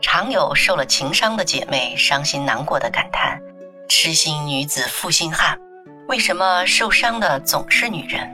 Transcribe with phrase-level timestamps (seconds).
[0.00, 3.40] 常有受了情伤的姐妹伤心难过的感叹
[3.88, 5.58] ：“痴心女子负心汉，
[6.06, 8.30] 为什么受伤的总是女人？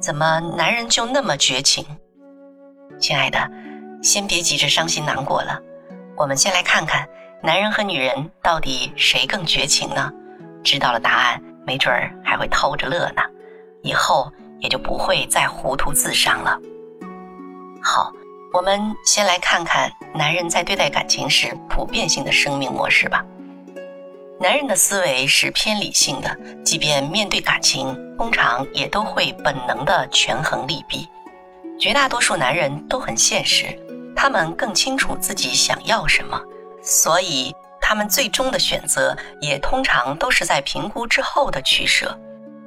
[0.00, 1.84] 怎么男人就那么绝情？”
[3.00, 3.50] 亲爱的，
[4.02, 5.60] 先别急着伤心难过了，
[6.16, 7.08] 我们先来看看
[7.42, 10.12] 男人和女人到底谁更绝情呢？
[10.62, 13.22] 知道了答案，没准儿还会偷着乐呢，
[13.82, 16.58] 以后也就不会再糊涂自伤了。
[17.82, 18.12] 好。
[18.56, 23.22] 我们先来看看男人在对待感情时普遍性的生命模式吧。
[24.40, 31.06] 男人的思维是偏理性的，即便面对感情，通常也都会本能的权衡利弊。
[31.78, 33.78] 绝大多数男人都很现实，
[34.16, 36.40] 他们更清楚自己想要什么，
[36.82, 42.18] 所以他们最终的选择也通常都是在评估之后的取舍。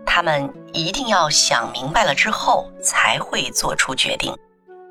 [0.05, 4.31] 他们一定要想明白了之后才会做出决定。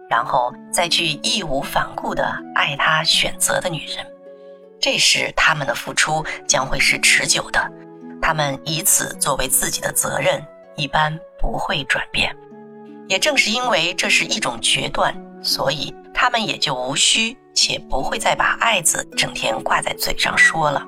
[0.08, 4.06] 然后再去义无反顾地爱他选择的女人，
[4.80, 7.60] 这时他们的付出将会是持久的，
[8.22, 10.42] 他们以此作为自己的责任，
[10.76, 12.34] 一般不会转变。
[13.06, 20.84] 也正是因为这是一种决断，所以他们也就无需且不会再把爱字整天挂在嘴上说了。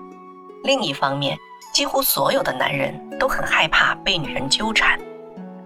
[0.64, 1.36] 另一方面，
[1.72, 4.98] 几乎所有的男人都很害怕被女人纠缠，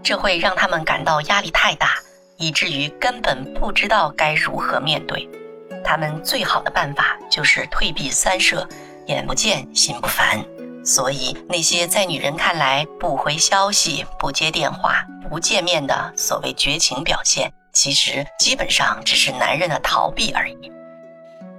[0.02, 1.94] 这会让他们感到压力太大。
[2.36, 5.28] 以至于根本不知道该如何面对，
[5.84, 8.68] 他们最好的办法就是退避三舍，
[9.06, 10.44] 眼不见心不烦。
[10.84, 20.70] 所以那些在女人看来不回消息、不接电话、不见面的所谓绝情表现，其实基本上只是男人的逃避而已。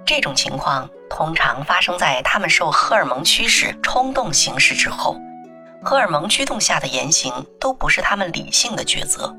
[0.05, 5.17] 这种情况通常发生在他们受荷尔蒙驱使、冲动行事之后，
[5.83, 9.35] 荷尔蒙驱动下的言行都不是他们理性的抉择。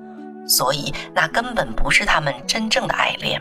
[0.47, 3.41] 所以，那根本不是他们真正的爱恋，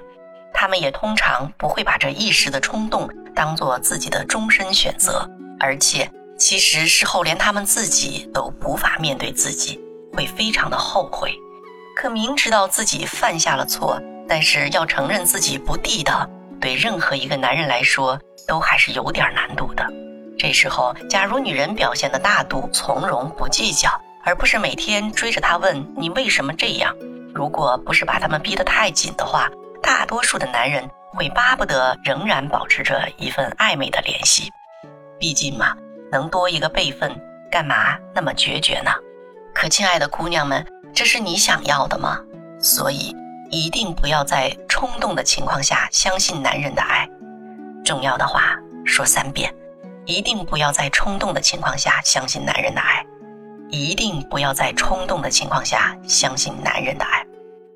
[0.53, 9.79] 他们也通常不会把这一时的冲动当做自己的终身选择，而且，其实事后连他们自己都无法面对自己，
[10.13, 11.33] 会非常的后悔。
[11.95, 16.27] 可明知道自己犯下了错，但是要承认自己不地道，
[16.59, 19.85] 对任何一个男人来说都还是有点难度的。
[20.37, 23.89] 这时候，假如女人表现的大度、从容、不计较。
[24.25, 26.93] 而不是每天追着他问你为什么这样。
[27.33, 29.49] 如果不是把他们逼得太紧的话，
[29.83, 34.51] 大多数的男人会巴不得仍然保持着一份暧昧的联系。
[35.19, 35.75] 毕竟嘛，
[36.11, 37.15] 能多一个备份，
[37.51, 38.91] 干嘛那么决绝呢？
[39.53, 42.19] 可亲爱的姑娘们，这是你想要的吗？
[42.59, 43.15] 所以
[43.51, 47.07] 一定不要在冲动的情况下相信男人的爱。
[47.83, 49.53] 重要的话说三遍，
[50.05, 53.05] 一定不要在冲动的情况下相信男人的爱。
[53.69, 57.25] 一定不要在冲动的情况下相信男人的爱，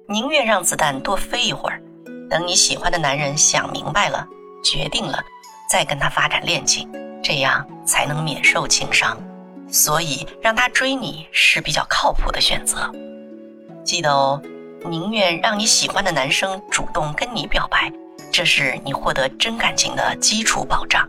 [0.07, 1.81] 宁愿让子弹多飞一会儿，
[2.29, 4.27] 等你喜欢的男人想明白了、
[4.63, 5.19] 决定了，
[5.69, 6.89] 再跟他发展恋情，
[7.23, 9.17] 这样才能免受情伤。
[9.71, 12.91] 所以让他追你是比较靠谱的选择。
[13.83, 14.41] 记得哦，
[14.85, 17.91] 宁愿让你喜欢的男生主动跟你表白，
[18.31, 21.07] 这是你获得真感情的基础保障。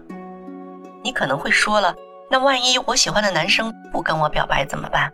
[1.02, 1.94] 你可能会说了。
[2.32, 5.12] 那万一我喜欢的男生不跟我表白怎么办？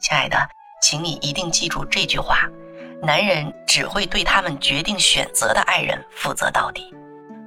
[0.00, 0.36] 亲爱的，
[0.82, 2.48] 请你一定记住这句话：
[3.00, 6.92] 男人只会对他们决定选择的爱人负责到底。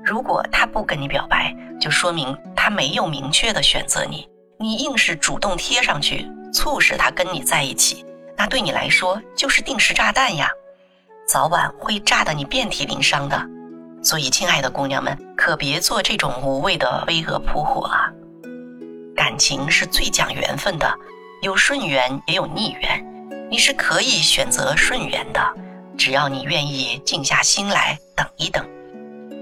[0.02, 4.26] 如果他不跟你表白，就说明他没有明确的选择你，
[4.58, 8.06] 你硬是主动贴上去，促使他跟你在一起，
[8.38, 10.50] 那对你来说就是定时炸弹呀，
[11.28, 13.46] 早晚会炸得你遍体鳞伤的。
[14.02, 18.08] 所以，亲爱的姑娘们，可别做这种无谓的飞蛾扑火啊！
[19.38, 20.92] 情是最讲缘分的，
[21.42, 23.06] 有顺缘也有逆缘，
[23.50, 25.42] 你是可以选择顺缘的，
[25.98, 28.68] 只要你愿意静下心来等一等，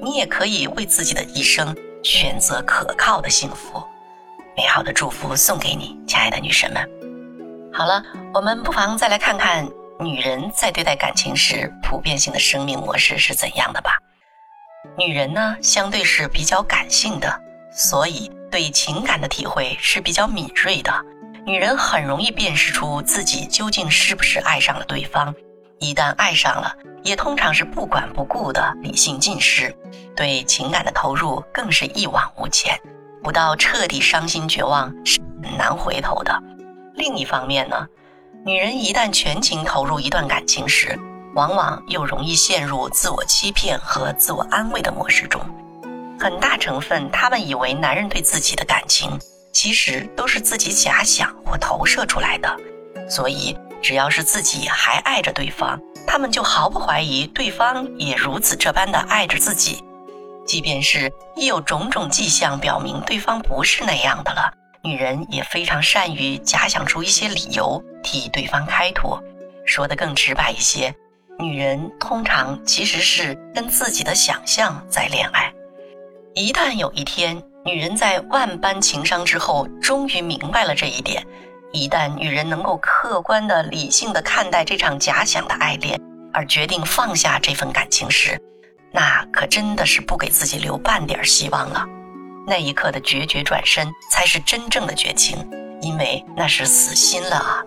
[0.02, 3.84] 你也可以为自己的一生选择可靠的幸福。
[4.56, 6.88] 美好的祝福送给你，亲爱的女神们。
[7.74, 9.68] 好了，我们不妨再来看看
[10.00, 13.98] 女人在对待感情时普遍性的生命模式是怎样的吧。
[14.98, 17.42] 女人呢，相对是比较感性的，
[17.72, 18.32] 所以。
[18.54, 20.94] 对情感的体会是比较敏锐的，
[21.44, 25.34] 女人很容易辨识出自己究竟是不是爱上了对方。
[25.80, 26.72] 一旦爱上了，
[27.02, 29.76] 也通常是不管不顾的理性尽失，
[30.16, 32.80] 对情感的投入更是一往无前，
[33.24, 36.40] 不到彻底伤心绝望是很难回头的。
[36.94, 37.88] 另一方面呢，
[38.46, 40.96] 女人一旦全情投入一段感情时，
[41.34, 45.42] 往往又容易陷入自我欺骗和自我安慰的模式中。
[46.24, 49.20] 很大成分，他们以为男人对自己的感情，
[49.52, 52.58] 其实都是自己假想或投射出来的。
[53.10, 55.78] 所以，只要是自己还爱着对方，
[56.08, 59.84] 他们就毫不怀疑对方也如此这般的爱着自己。
[60.46, 64.50] 即便是一有种种迹象表明对方不是那样的了，
[64.82, 69.22] 女人也非常善于假想出一些理由替对方开脱。
[69.66, 70.96] 说得更直白一些，
[71.38, 75.54] 女人通常其实是跟自己的想象在恋爱。
[76.36, 81.24] 一旦有一天，女人在万般情伤之后，终于明白了这一点。
[81.72, 86.00] 一旦女人能够客观的、理性的看待这场假想的爱恋，
[86.34, 88.40] 而决定放下这份感情时，
[88.92, 91.86] 那可真的是不给自己留半点希望了。
[92.48, 95.38] 那一刻的决绝转身，才是真正的绝情，
[95.82, 97.64] 因为那是死心了啊。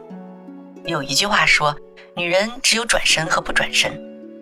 [0.84, 1.74] 有一句话说，
[2.16, 3.92] 女人只有转身和不转身，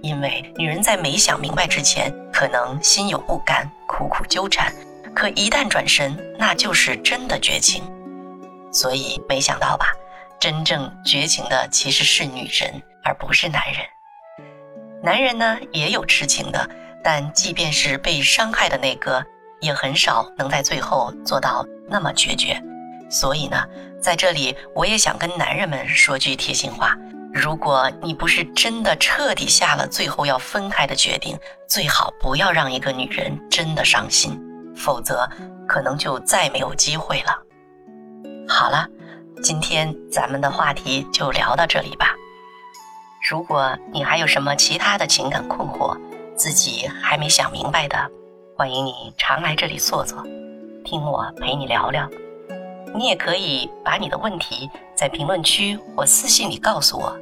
[0.05, 4.71] 因为女人在没想明白之前，可能心有不甘，苦苦纠缠；
[5.15, 7.83] 可一旦转身，那就是真的绝情。
[8.71, 9.87] 所以没想到吧，
[10.39, 13.77] 真正绝情的其实是女人，而不是男人。
[15.03, 16.69] 男人呢也有痴情的，
[17.03, 19.25] 但即便是被伤害的那个，
[19.63, 22.63] 也很少能在最后做到那么决绝。
[23.09, 23.65] 所以呢，
[24.03, 26.95] 在这里我也想跟男人们说句贴心话：
[27.35, 31.37] 如果你不是真的彻底下了最后要分开的决定，
[31.69, 34.41] 最好不要让一个女人真的伤心，
[34.77, 35.29] 否则
[35.67, 37.37] 可能就再没有机会了。
[38.49, 38.87] 好了，
[39.43, 42.15] 今天咱们的话题就聊到这里吧。
[43.29, 45.99] 如果你还有什么其他的情感困惑，
[46.37, 47.97] 自己还没想明白的，
[48.57, 50.23] 欢迎你常来这里坐坐，
[50.85, 52.09] 听我陪你聊聊。
[52.95, 57.13] 你也可以把你的问题在评论区或私信里告诉我，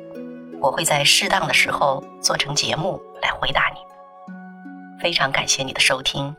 [0.62, 3.80] 我会在适当的时候做成节目来回答你。
[5.00, 6.34] 非常感谢你的收听，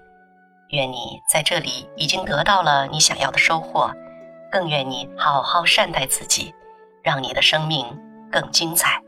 [0.69, 3.91] 愿你在这里已经得到了你想要的收获。
[4.49, 6.53] 更愿你好好善待自己，
[7.03, 7.85] 让你的生命
[8.31, 9.01] 更精彩。